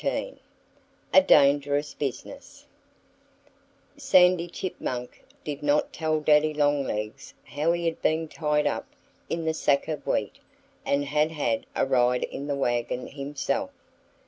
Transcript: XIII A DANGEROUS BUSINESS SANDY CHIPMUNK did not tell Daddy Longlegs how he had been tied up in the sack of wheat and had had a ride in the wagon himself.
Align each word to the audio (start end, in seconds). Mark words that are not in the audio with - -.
XIII 0.03 0.41
A 1.13 1.21
DANGEROUS 1.21 1.93
BUSINESS 1.93 2.65
SANDY 3.97 4.47
CHIPMUNK 4.47 5.23
did 5.43 5.61
not 5.61 5.93
tell 5.93 6.19
Daddy 6.21 6.55
Longlegs 6.55 7.35
how 7.43 7.71
he 7.73 7.85
had 7.85 8.01
been 8.01 8.27
tied 8.27 8.65
up 8.65 8.87
in 9.29 9.45
the 9.45 9.53
sack 9.53 9.87
of 9.87 10.07
wheat 10.07 10.39
and 10.87 11.05
had 11.05 11.29
had 11.29 11.67
a 11.75 11.85
ride 11.85 12.23
in 12.23 12.47
the 12.47 12.55
wagon 12.55 13.09
himself. 13.09 13.69